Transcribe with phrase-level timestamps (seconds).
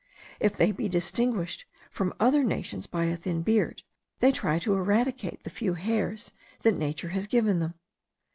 [0.39, 3.83] If they be distinguished from other nations by a thin beard,
[4.19, 6.31] they try to eradicate the few hairs
[6.63, 7.75] that nature has given them.